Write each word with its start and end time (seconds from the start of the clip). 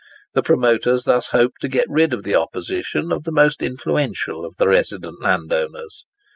The 0.33 0.41
promoters 0.41 1.03
thus 1.03 1.27
hoped 1.27 1.61
to 1.61 1.67
get 1.67 1.85
rid 1.87 2.11
of 2.11 2.23
the 2.23 2.33
opposition 2.33 3.11
of 3.11 3.23
the 3.23 3.31
most 3.31 3.61
influential 3.61 4.43
of 4.45 4.55
the 4.57 4.67
resident 4.67 5.21
landowners. 5.21 6.05